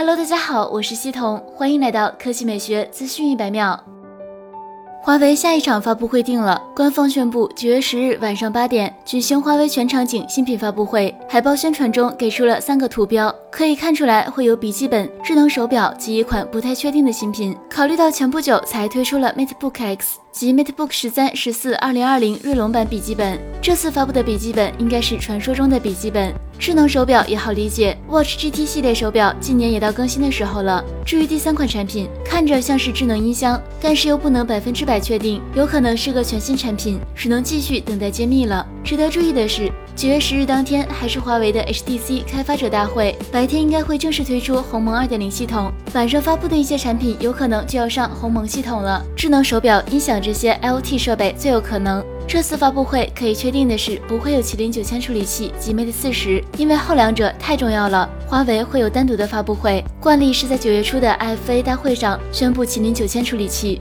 [0.00, 3.78] Hello，大家好，我是西彤，欢迎来到科技美学资讯一百秒。
[5.02, 11.14] 华为下一场发布会定了，官方宣布九月十日晚上八点举行华为全场景新品发布会。
[11.28, 17.54] 海报宣传中给出了三个图标，可以看出来会有笔记本、智能手表及一款不太确定的新品。
[17.68, 20.18] 考虑到前不久才推出了 MateBook X。
[20.32, 26.32] 及 MateBook 十三、十四二零二零锐龙版笔记本，这次发布的笔记本应该是传说中的笔记本。
[26.56, 30.84] 智能手表也好理解，Watch GT 系列手表今年也到更新的时候了。
[31.04, 38.64] 至于第三款产品，看着像是智能音箱，但是又不能百分之百确定，有可能是个全新产品，只能继续等待揭秘了。
[38.84, 39.70] 值得注意的是。
[39.96, 49.04] 九月十日当天，还是华为的 HTC 开发者大会，白天应该会正式推出鸿蒙二点零系统，晚上发布的一些产品有可能就要上鸿蒙系统了。
[49.14, 52.02] 智能手表、音响这些 IoT 设备最有可能。
[52.26, 58.08] 这次发布会可以确定的是，不会有麒麟九千处理器及 Mate 四十，因为后两者太重要了。
[58.26, 63.80] 华为会有单独的发布会，惯例是在九月初的 IFA 大会上宣布麒麟九千处理器。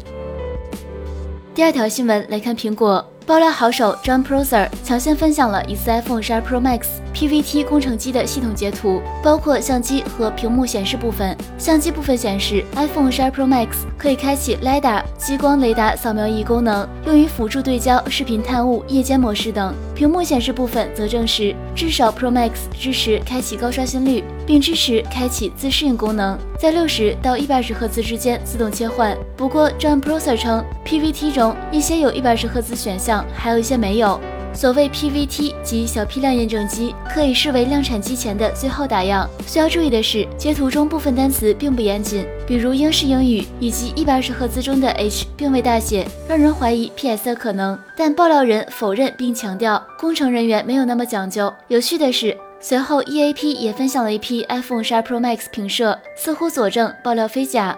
[1.56, 3.06] 第二条新闻来看苹果。
[3.30, 11.38] 爆料好手 John Prosser 抢先分享了一次 iPhone 12 Pro Max PVT 工程机的系统截图，包括相机和屏幕显示部分。
[11.58, 13.68] 相机部分显示，iPhone 12 Pro Max
[14.00, 19.76] 可以开启 LiDAR 激光雷达扫描仪功能，用于辅助对焦、视频探物、夜间模式等。
[19.94, 29.16] 屏幕显示部分则证实，至少 Pro Max 支持开启高刷新率，并支持开启自适应功能，在六十到一百二十赫兹之间自动切换。
[29.36, 33.19] 不过，John Prosser 称，PVT 中一些有一百二十赫兹选项。
[33.34, 34.20] 还有一些没有。
[34.52, 39.30] 所谓 PVT 及小批量验证机，可以视为量产机前的最后打样。
[39.46, 47.78] 需要注意的是，截图中部分单词并不严谨，比如英式英语以及一百二十赫兹中的 H 并未大写，让人怀疑 PS 的可能。
[47.96, 51.54] 但爆料人否认并强调，工程人员没有那么讲究。
[51.68, 57.78] 有趣的是，随后 EAP 也分享了一批 iPhone 12 Pro Max 评摄，似乎佐证爆料非假。